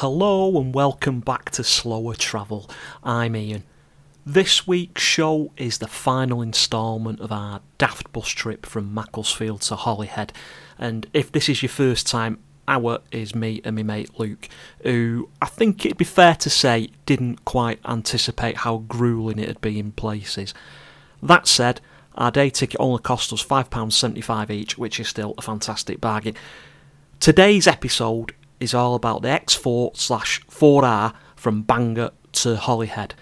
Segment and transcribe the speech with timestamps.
[0.00, 2.68] Hello and welcome back to Slower Travel.
[3.02, 3.62] I'm Ian.
[4.26, 9.74] This week's show is the final instalment of our daft bus trip from Macclesfield to
[9.74, 10.34] Holyhead.
[10.78, 14.50] And if this is your first time, our is me and my mate Luke,
[14.82, 19.78] who I think it'd be fair to say didn't quite anticipate how grueling it'd be
[19.78, 20.52] in places.
[21.22, 21.80] That said,
[22.16, 26.34] our day ticket only cost us £5.75 each, which is still a fantastic bargain.
[27.18, 33.14] Today's episode is all about the X4 slash 4R from Bangor to Holyhead.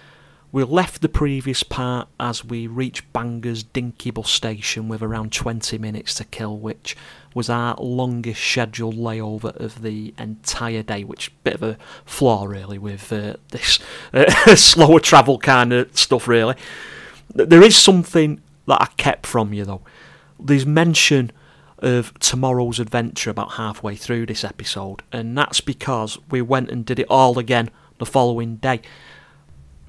[0.53, 5.79] We left the previous part as we reached Bangor's Dinky bus station with around 20
[5.79, 6.97] minutes to kill, which
[7.35, 12.79] was our longest scheduled layover of the entire day, which bit of a flaw really
[12.79, 13.81] with uh, this
[14.13, 16.55] uh, slower travel kind of stuff really.
[17.35, 19.83] There is something that I kept from you though.
[20.39, 21.33] There's mention
[21.85, 26.99] of tomorrow's adventure about halfway through this episode, and that's because we went and did
[26.99, 28.81] it all again the following day.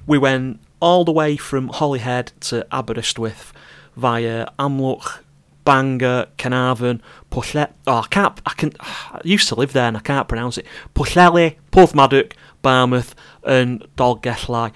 [0.06, 3.52] We went all the way from Holyhead to Aberystwyth
[3.96, 5.20] via Amlwch,
[5.64, 7.72] Bangor, Carnarvon, Pwllet.
[7.86, 8.40] Oh, I can't.
[8.46, 8.72] I can.
[8.78, 10.66] I used to live there and I can't pronounce it.
[10.94, 14.72] Pwllheli, Porthmadog, Barmouth, and Dolgellau.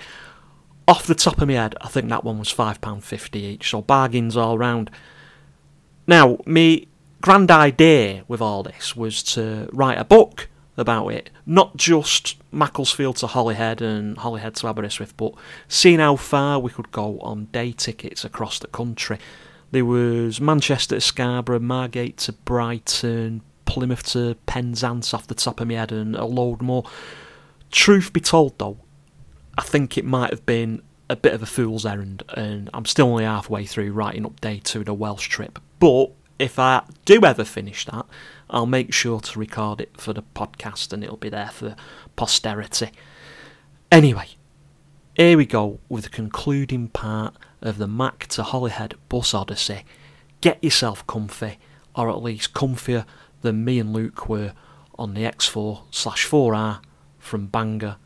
[0.89, 3.71] Off the top of my head, I think that one was five pound fifty each.
[3.71, 4.91] So bargains all round.
[6.09, 6.89] Now, me
[7.21, 13.17] grand idea with all this was to write a book about it, not just Macclesfield
[13.17, 15.35] to Holyhead and Holyhead to Aberystwyth, but
[15.69, 19.19] seeing how far we could go on day tickets across the country.
[19.71, 25.69] There was Manchester to Scarborough, Margate to Brighton, Plymouth to Penzance off the top of
[25.69, 26.85] my head, and a load more.
[27.71, 28.79] Truth be told, though,
[29.57, 33.09] I think it might have been a bit of a fool's errand, and I'm still
[33.09, 35.59] only halfway through writing up day two of the Welsh trip.
[35.79, 36.11] But
[36.41, 38.07] if I do ever finish that,
[38.49, 41.77] I'll make sure to record it for the podcast and it'll be there for
[42.17, 42.91] posterity.
[43.93, 44.29] Anyway,
[45.15, 49.85] here we go with the concluding part of the Mac to Holyhead bus odyssey.
[50.41, 51.59] Get yourself comfy,
[51.95, 53.05] or at least comfier
[53.43, 54.55] than me and Luke were
[54.99, 56.81] on the X4 slash 4R
[57.19, 57.97] from Bangor.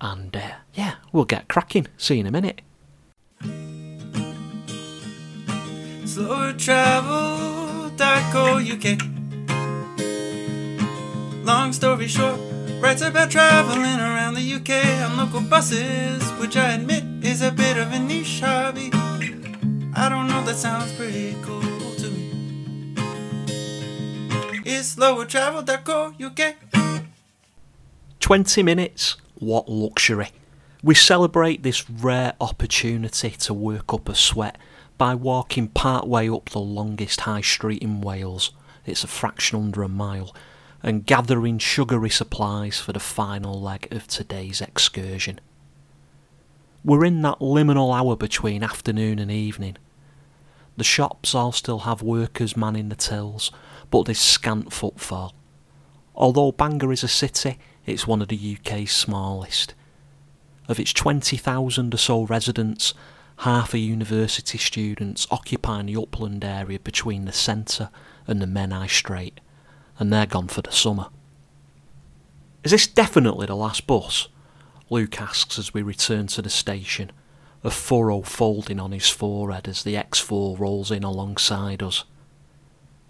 [0.00, 1.86] And uh, yeah, we'll get cracking.
[1.98, 2.62] See you in a minute.
[6.06, 7.53] Slower travel,
[8.00, 8.98] UK.
[11.44, 12.40] Long story short,
[12.80, 14.70] writes about traveling around the UK
[15.02, 18.90] on local buses, which I admit is a bit of a niche hobby.
[19.94, 22.94] I don't know, that sounds pretty cool to me.
[24.64, 26.56] It's slower travel, Darko UK.
[28.20, 30.30] 20 minutes, what luxury.
[30.82, 34.58] We celebrate this rare opportunity to work up a sweat
[34.96, 38.52] by walking part way up the longest high street in Wales.
[38.86, 40.34] It's a fraction under a mile
[40.82, 45.40] and gathering sugary supplies for the final leg of today's excursion.
[46.84, 49.78] We're in that liminal hour between afternoon and evening.
[50.76, 53.50] The shops all still have workers manning the tills,
[53.90, 55.34] but there's scant footfall.
[56.14, 59.72] Although Bangor is a city, it's one of the UK's smallest.
[60.68, 62.92] Of its 20,000 or so residents,
[63.38, 67.90] half are university students occupying the upland area between the centre
[68.26, 69.40] and the Menai Strait,
[69.98, 71.08] and they're gone for the summer.
[72.62, 74.28] Is this definitely the last bus?
[74.88, 77.12] Luke asks as we return to the station,
[77.62, 82.04] a furrow folding on his forehead as the X4 rolls in alongside us.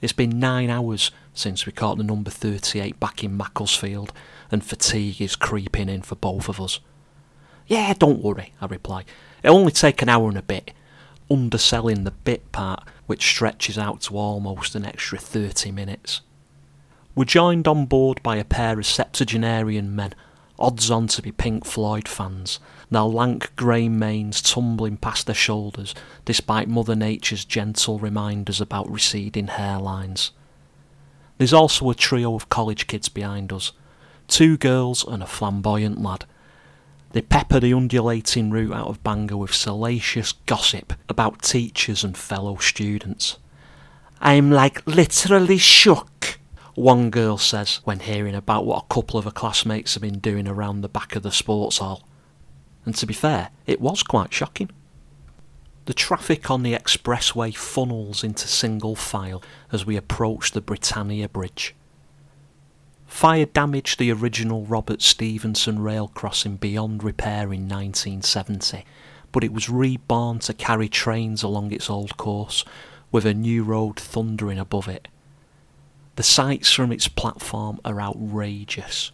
[0.00, 4.12] It's been nine hours since we caught the number 38 back in Macclesfield,
[4.50, 6.80] and fatigue is creeping in for both of us.
[7.66, 9.04] Yeah, don't worry, I reply.
[9.42, 10.72] It'll only take an hour and a bit,
[11.30, 16.20] underselling the bit part, which stretches out to almost an extra 30 minutes.
[17.14, 20.14] We're joined on board by a pair of septuagenarian men,
[20.58, 22.58] odds on to be Pink Floyd fans,
[22.90, 25.94] their lank grey manes tumbling past their shoulders
[26.24, 30.30] despite Mother Nature's gentle reminders about receding hairlines.
[31.38, 33.72] There's also a trio of college kids behind us,
[34.28, 36.24] two girls and a flamboyant lad.
[37.14, 42.56] They pepper the undulating route out of Bangor with salacious gossip about teachers and fellow
[42.56, 43.38] students.
[44.20, 46.40] I'm like literally shook,
[46.74, 50.48] one girl says when hearing about what a couple of her classmates have been doing
[50.48, 52.02] around the back of the sports hall.
[52.84, 54.70] And to be fair, it was quite shocking.
[55.84, 59.40] The traffic on the expressway funnels into single file
[59.70, 61.76] as we approach the Britannia Bridge.
[63.14, 68.84] Fire damaged the original Robert Stephenson rail crossing beyond repair in 1970,
[69.30, 72.64] but it was reborn to carry trains along its old course,
[73.12, 75.06] with a new road thundering above it.
[76.16, 79.12] The sights from its platform are outrageous.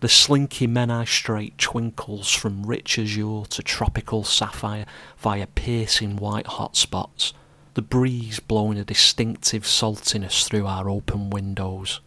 [0.00, 4.84] The slinky Menai Strait twinkles from rich azure to tropical sapphire
[5.16, 7.32] via piercing white hot spots,
[7.74, 12.00] the breeze blowing a distinctive saltiness through our open windows.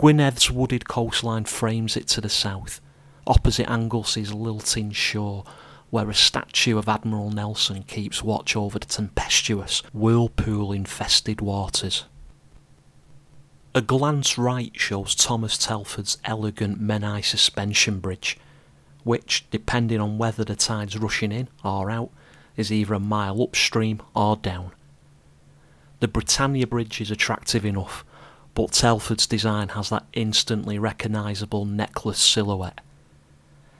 [0.00, 2.80] Gwynedd's wooded coastline frames it to the south,
[3.26, 5.44] opposite Anglesey's lilting shore,
[5.90, 12.06] where a statue of Admiral Nelson keeps watch over the tempestuous, whirlpool infested waters.
[13.74, 18.38] A glance right shows Thomas Telford's elegant Menai suspension bridge,
[19.04, 22.10] which, depending on whether the tide's rushing in or out,
[22.56, 24.72] is either a mile upstream or down.
[25.98, 28.02] The Britannia Bridge is attractive enough,
[28.54, 32.80] but Telford's design has that instantly recognisable necklace silhouette.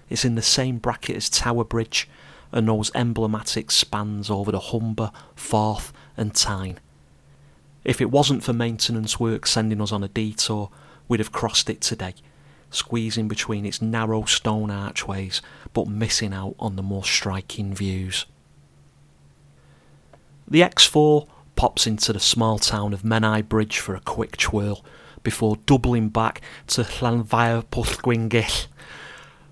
[0.08, 2.08] It's in the same bracket as Tower Bridge
[2.52, 6.78] and those emblematic spans over the Humber, Forth, and Tyne.
[7.84, 10.70] If it wasn't for maintenance work sending us on a detour,
[11.08, 12.14] we'd have crossed it today,
[12.70, 15.40] squeezing between its narrow stone archways,
[15.73, 18.26] but missing out on the more striking views.
[20.46, 21.28] The X4
[21.61, 24.83] pops into the small town of Menai Bridge for a quick twirl
[25.23, 28.67] before doubling back to Llanfair Pwllgwyngyll.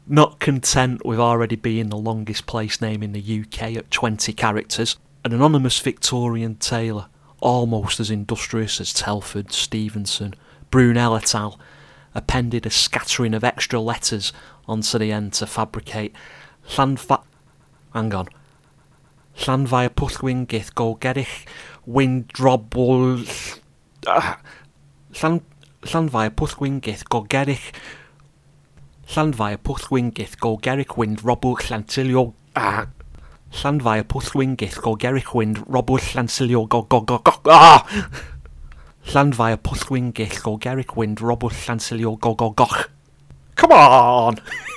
[0.06, 4.96] Not content with already being the longest place name in the UK at 20 characters,
[5.22, 7.08] an anonymous Victorian tailor,
[7.40, 10.32] almost as industrious as Telford, Stephenson,
[10.70, 11.60] Brunel et al.,
[12.14, 14.32] appended a scattering of extra letters
[14.66, 16.14] onto the end to fabricate
[16.70, 17.22] Llanfa...
[17.92, 18.28] Hang on.
[20.74, 21.46] Golgerich
[21.88, 23.24] Windrobol...
[24.06, 24.38] Ah,
[25.14, 25.40] Llan...
[25.82, 27.72] Llanfair Pwllgwyngyll Golgerich
[29.14, 32.34] Llanfair Pwllgwyngyll Golgerich Windrobol Llansilio...
[32.54, 32.86] Ah,
[33.52, 37.86] Llanfair Pwllgwyngyll Golgerich Wind Robl Llansilio Go Go Go Go Ah!
[39.06, 42.90] Llanfair Pwllgwyngyll Golgerich Wind Robl Llansilio Go Go Goch.
[43.54, 44.36] Come on!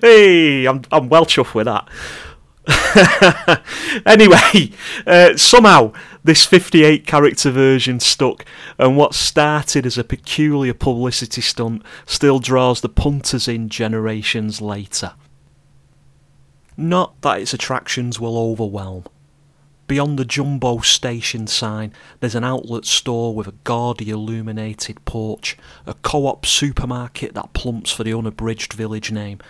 [0.00, 1.88] hey, I'm I'm well chuffed with that.
[4.06, 4.70] anyway,
[5.06, 8.44] uh, somehow this 58 character version stuck,
[8.78, 15.12] and what started as a peculiar publicity stunt still draws the punters in generations later.
[16.76, 19.04] Not that its attractions will overwhelm.
[19.86, 25.94] Beyond the jumbo station sign, there's an outlet store with a gaudy illuminated porch, a
[25.94, 29.40] co op supermarket that plumps for the unabridged village name,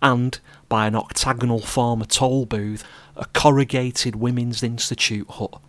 [0.00, 0.38] and,
[0.68, 2.84] by an octagonal former toll booth,
[3.16, 5.60] a corrugated Women's Institute hut.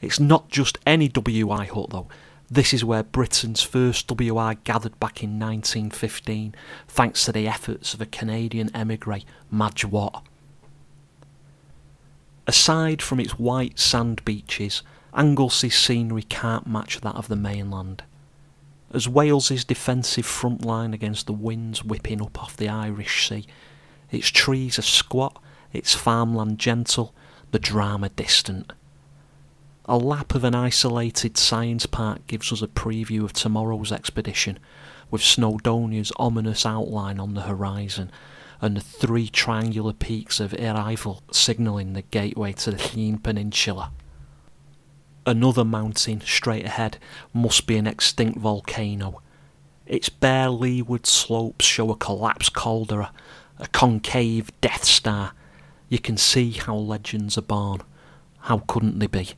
[0.00, 2.08] It's not just any WI hut though.
[2.50, 6.54] This is where Britain's first WI gathered back in 1915,
[6.86, 9.20] thanks to the efforts of a Canadian emigre,
[9.50, 10.24] Madge Watt.
[12.46, 14.82] Aside from its white sand beaches,
[15.12, 18.02] Anglesey's scenery can't match that of the mainland.
[18.92, 23.46] As Wales's defensive front line against the winds whipping up off the Irish Sea,
[24.10, 25.42] its trees are squat,
[25.72, 27.14] its farmland gentle,
[27.50, 28.72] the drama distant.
[29.84, 34.58] A lap of an isolated science park gives us a preview of tomorrow's expedition,
[35.10, 38.10] with Snowdonia's ominous outline on the horizon
[38.60, 43.92] and the three triangular peaks of Yr Eifl signalling the gateway to the Llŷn Peninsula.
[45.26, 46.98] Another mountain straight ahead
[47.34, 49.20] must be an extinct volcano.
[49.86, 53.12] Its bare leeward slopes show a collapsed caldera,
[53.58, 55.32] a concave Death Star.
[55.88, 57.80] You can see how legends are born.
[58.40, 59.30] How couldn't they be?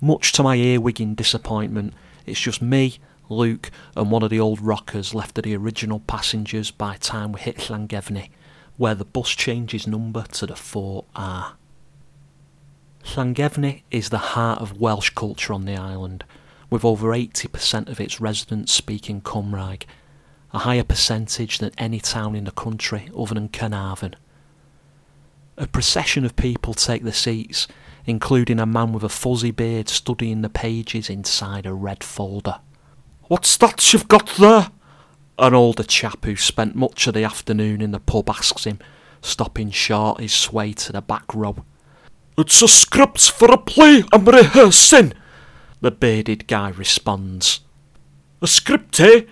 [0.00, 1.94] Much to my earwigging disappointment,
[2.26, 6.70] it's just me, Luke, and one of the old rockers left of the original passengers
[6.70, 8.28] by time we hit Llangefni,
[8.76, 11.52] where the bus changes number to the 4R.
[13.14, 16.24] Llangefni is the heart of Welsh culture on the island,
[16.68, 19.84] with over 80% of its residents speaking Cymraeg,
[20.52, 24.16] a higher percentage than any town in the country other than Carnarvon.
[25.56, 27.66] A procession of people take the seats,
[28.04, 32.60] including a man with a fuzzy beard studying the pages inside a red folder.
[33.28, 34.70] What's that you've got there?
[35.38, 38.78] An older chap who spent much of the afternoon in the pub asks him,
[39.22, 41.64] stopping short his sway to the back row.
[42.38, 45.14] It's a script for a play I'm rehearsing,
[45.80, 47.60] the bearded guy responds.
[48.42, 49.22] A script, eh?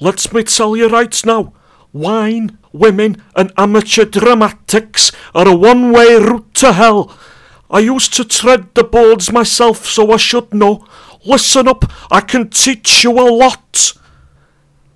[0.00, 1.52] Let me tell you right now.
[1.92, 7.14] Wine, women, and amateur dramatics are a one way route to hell.
[7.70, 10.86] I used to tread the boards myself, so I should know.
[11.26, 13.92] Listen up, I can teach you a lot.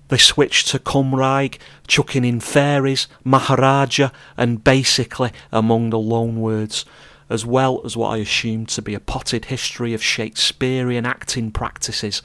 [0.07, 6.85] They switched to Cymraeg, chucking in fairies, Maharaja, and basically among the loan words
[7.31, 12.21] as well as what I assumed to be a potted history of Shakespearean acting practices.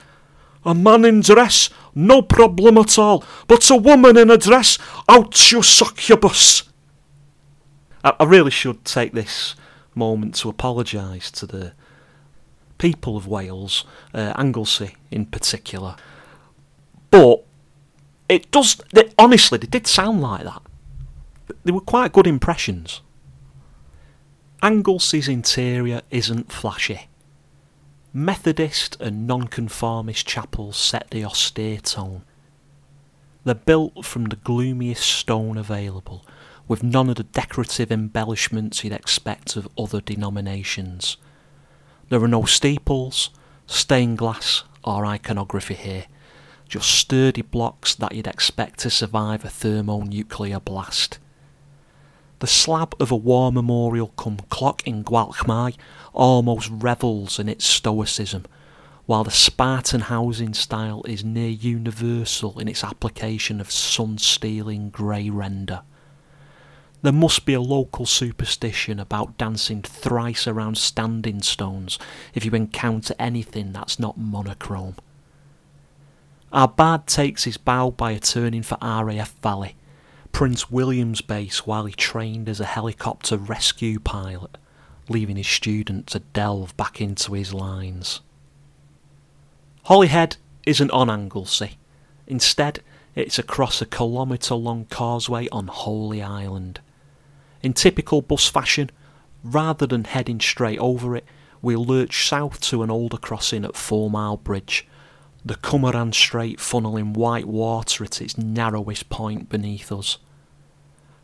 [0.65, 5.53] A man in dress, no problem at all, but a woman in a dress, out
[5.53, 6.65] you succubus!
[8.03, 9.55] I, I really should take this
[9.95, 11.73] moment to apologise to the
[12.79, 15.95] people of Wales, uh, Anglesey in particular.
[17.13, 17.45] But
[18.29, 20.63] it does, they, honestly, they did sound like that.
[21.65, 23.03] They were quite good impressions.
[24.67, 27.09] Anglesey's interior isn't flashy.
[28.13, 32.25] Methodist and nonconformist chapels set the austere tone.
[33.45, 36.27] They're built from the gloomiest stone available,
[36.67, 41.17] with none of the decorative embellishments you'd expect of other denominations.
[42.09, 43.31] There are no steeples,
[43.69, 46.07] stained glass, or iconography here,
[46.69, 51.21] just sturdy blocks that you'd expect to survive a thermonuclear blast.
[52.39, 55.75] The slab of a war memorial come clock in Gwalchmai
[56.13, 58.45] almost revels in its stoicism,
[59.07, 65.31] while the Spartan housing style is near universal in its application of sun stealing grey
[65.31, 65.83] render.
[67.03, 71.99] There must be a local superstition about dancing thrice around standing stones
[72.35, 74.97] if you encounter anything that's not monochrome.
[76.53, 79.77] Our bard takes his bow by a turning for RAF Valley,
[80.37, 84.59] Prince William's base while he trained as a helicopter rescue pilot,
[85.09, 88.21] leaving his student to delve back into his lines.
[89.85, 91.79] Holyhead isn't on Anglesey.
[92.27, 92.83] Instead,
[93.15, 96.81] it's across a kilometre long causeway on Holy Island.
[97.63, 98.91] In typical bus fashion,
[99.43, 101.25] rather than heading straight over it,
[101.63, 104.87] we lurch south to an older crossing at Four Mile Bridge,
[105.43, 110.19] the Cymyran Strait funneling white water at its narrowest point beneath us.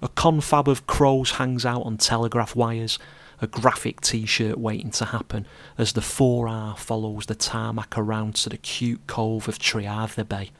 [0.03, 2.99] A confab of crows hangs out on telegraph wires,
[3.41, 5.47] a graphic t shirt waiting to happen
[5.79, 10.51] as the 4R follows the tarmac around to the cute cove of Trearddur Bay.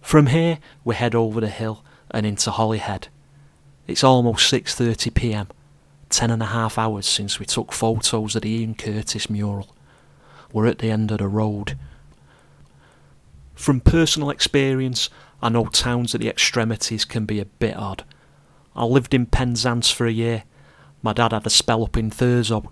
[0.00, 3.08] From here, we head over the hill and into Holyhead.
[3.86, 5.48] It's almost 6:30 p.m.
[6.08, 9.76] Ten and a half hours since we took photos of the Ian Curtis mural.
[10.54, 11.78] We're at the end of the road.
[13.54, 15.10] From personal experience,
[15.42, 18.04] I know towns at the extremities can be a bit odd.
[18.74, 20.44] I lived in Penzance for a year.
[21.02, 22.70] My dad had a spell up in Thurso.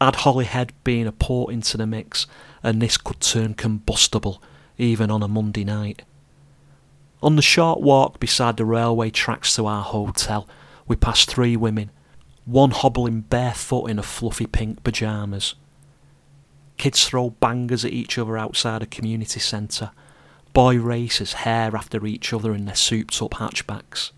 [0.00, 2.26] Add Holyhead being a port into the mix,
[2.62, 4.42] and this could turn combustible,
[4.78, 6.02] even on a Monday night.
[7.22, 10.48] On the short walk beside the railway tracks to our hotel,
[10.88, 11.90] we passed three women,
[12.44, 15.54] one hobbling barefoot in a fluffy pink pyjamas.
[16.78, 19.92] Kids throw bangers at each other outside a community centre.
[20.52, 24.10] Boy races hair after each other in their souped up hatchbacks.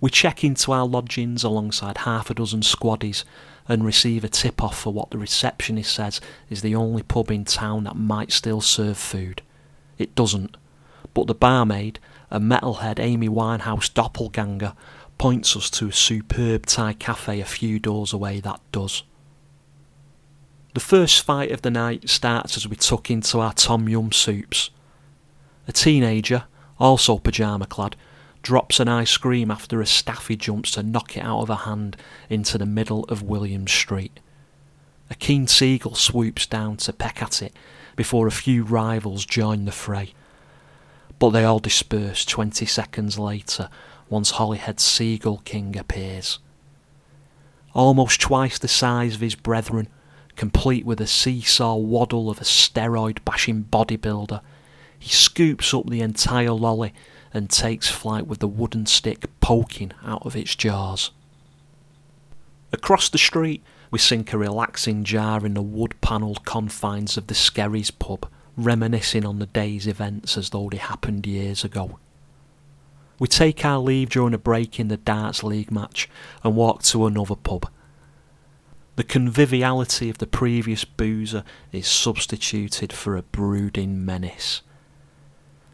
[0.00, 3.24] We check into our lodgings alongside half a dozen squaddies
[3.68, 7.44] and receive a tip off for what the receptionist says is the only pub in
[7.44, 9.42] town that might still serve food.
[9.98, 10.56] It doesn't,
[11.12, 11.98] but the barmaid,
[12.30, 14.74] a metalhead Amy Winehouse doppelganger,
[15.18, 19.02] points us to a superb Thai cafe a few doors away that does.
[20.72, 24.70] The first fight of the night starts as we tuck into our tom yum soups.
[25.68, 26.44] A teenager,
[26.78, 27.96] also pyjama clad,
[28.42, 31.96] drops an ice cream after a staffy jumps to knock it out of her hand
[32.28, 34.20] into the middle of William Street.
[35.10, 37.54] A keen seagull swoops down to peck at it
[37.96, 40.14] before a few rivals join the fray.
[41.18, 43.68] But they all disperse twenty seconds later
[44.08, 46.38] once Holyhead's Seagull King appears.
[47.74, 49.88] Almost twice the size of his brethren,
[50.34, 54.40] complete with a seesaw waddle of a steroid bashing bodybuilder,
[54.98, 56.92] he scoops up the entire lolly
[57.32, 61.10] and takes flight with the wooden stick poking out of its jaws.
[62.72, 67.34] Across the street, we sink a relaxing jar in the wood panelled confines of the
[67.34, 71.98] Skerries pub, reminiscing on the day's events as though they happened years ago.
[73.18, 76.08] We take our leave during a break in the darts league match
[76.42, 77.68] and walk to another pub.
[78.96, 84.62] The conviviality of the previous boozer is substituted for a brooding menace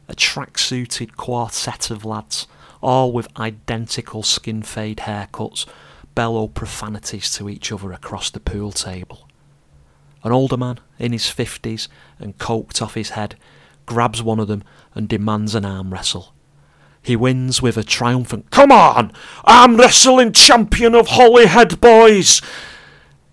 [0.08, 2.46] a track-suited quartet of lads,
[2.82, 5.66] all with identical skin fade haircuts,
[6.14, 9.28] bellow profanities to each other across the pool table.
[10.22, 13.36] An older man, in his fifties and coked off his head,
[13.84, 16.32] grabs one of them and demands an arm wrestle.
[17.02, 19.12] He wins with a triumphant, Come on!
[19.44, 22.42] Arm wrestling champion of Holyhead, boys!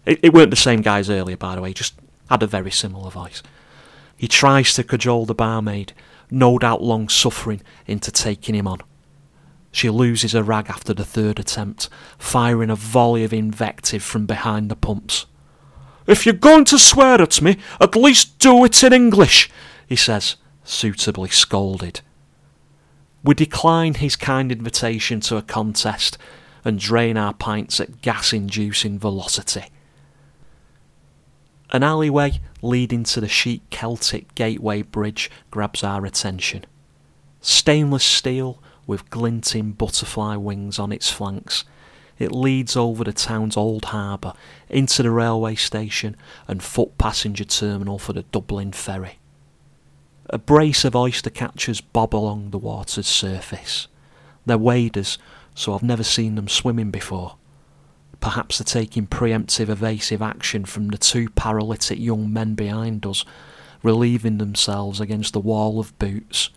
[0.06, 1.96] It, it weren't the same guys earlier, by the way, just
[2.30, 3.42] had a very similar voice.
[4.16, 5.94] He tries to cajole the barmaid,
[6.34, 8.80] no doubt long suffering, into taking him on.
[9.72, 14.70] She loses her rag after the third attempt, firing a volley of invective from behind
[14.70, 15.26] the pumps.
[16.08, 19.50] If you're going to swear at me, at least do it in English,
[19.88, 22.02] he says, suitably scolded.
[23.24, 26.18] We decline his kind invitation to a contest
[26.66, 29.66] and drain our pints at gas inducing velocity.
[31.74, 36.66] An alleyway leading to the chic Celtic Gateway Bridge grabs our attention.
[37.42, 41.66] Stainless steel with glinting butterfly wings on its flanks,
[42.20, 44.34] it leads over the town's old harbour
[44.70, 46.16] into the railway station
[46.48, 49.18] and foot passenger terminal for the Dublin ferry.
[50.30, 53.88] A brace of oyster catchers bob along the water's surface.
[54.46, 55.18] They're waders,
[55.56, 57.38] so I've never seen them swimming before.
[58.24, 63.26] Perhaps they're taking preemptive evasive action from the two paralytic young men behind us,
[63.84, 66.50] relieving themselves against the wall of boots.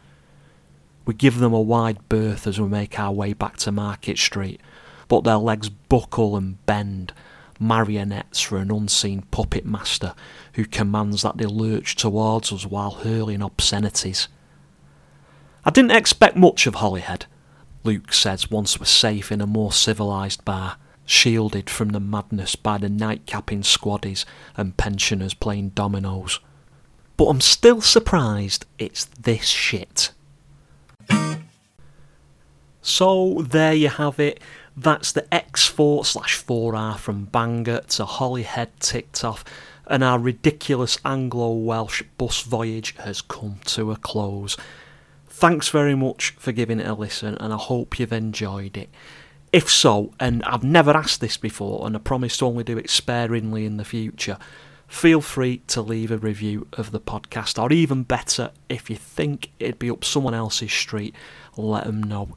[1.06, 4.61] We give them a wide berth as we make our way back to Market Street,
[5.08, 7.12] but their legs buckle and bend,
[7.58, 10.14] marionettes for an unseen puppet master
[10.52, 14.28] who commands that they lurch towards us while hurling obscenities.
[15.64, 17.26] I didn't expect much of Holyhead,
[17.82, 22.76] Luke says once we're safe in a more civilised bar, shielded from the madness by
[22.76, 24.25] the nightcapping squaddies
[24.56, 26.40] and pensioners playing dominoes.
[27.16, 30.10] But I'm still surprised it's this shit.
[32.82, 34.40] So there you have it.
[34.76, 39.44] That's the X4 slash 4R from Bangor to Holyhead ticked off,
[39.86, 44.56] and our ridiculous Anglo Welsh bus voyage has come to a close.
[45.26, 48.90] Thanks very much for giving it a listen, and I hope you've enjoyed it.
[49.56, 52.90] If so, and I've never asked this before, and I promise to only do it
[52.90, 54.36] sparingly in the future,
[54.86, 59.50] feel free to leave a review of the podcast, or even better, if you think
[59.58, 61.14] it'd be up someone else's street,
[61.56, 62.36] let them know.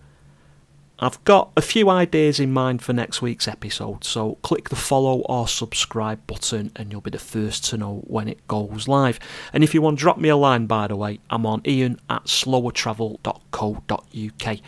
[0.97, 5.19] I've got a few ideas in mind for next week's episode, so click the follow
[5.23, 9.19] or subscribe button and you'll be the first to know when it goes live.
[9.51, 11.99] And if you want to drop me a line, by the way, I'm on ian
[12.09, 14.59] at slowertravel.co.uk.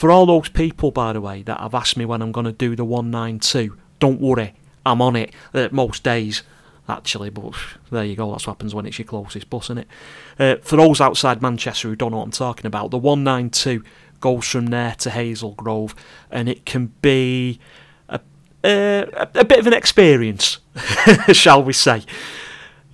[0.00, 2.52] For all those people, by the way, that have asked me when I'm going to
[2.52, 4.54] do the 192, don't worry,
[4.86, 6.42] I'm on it uh, most days
[6.88, 7.52] actually, but
[7.90, 9.88] there you go, that's what happens when it's your closest bus, isn't it?
[10.38, 13.84] Uh, for those outside Manchester who don't know what I'm talking about, the 192
[14.20, 15.94] goes from there to Hazel Grove,
[16.30, 17.60] and it can be
[18.08, 20.60] a, a bit of an experience,
[21.32, 22.04] shall we say.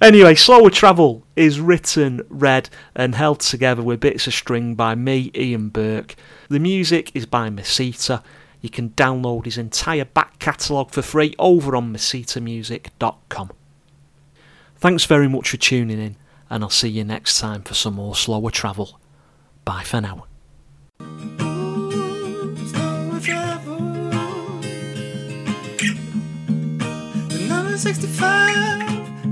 [0.01, 5.31] Anyway, Slower Travel is written, read, and held together with bits of string by me,
[5.35, 6.15] Ian Burke.
[6.51, 8.23] The music is by Mesita.
[8.61, 13.51] You can download his entire back catalogue for free over on mesitamusic.com.
[14.77, 16.17] Thanks very much for tuning in,
[16.51, 19.01] and I'll see you next time for some more Slower Travel.
[19.65, 20.27] Bye for now.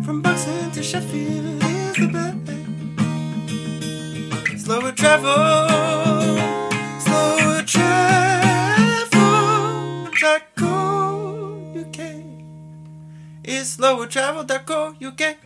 [0.05, 2.37] From Buxton to Sheffield is the best.
[4.65, 5.69] Slower travel.
[7.01, 9.15] Slower travel.
[10.21, 10.43] Dot
[11.77, 11.99] UK.
[13.45, 14.45] is slower travel.
[14.45, 15.37] Dot UK.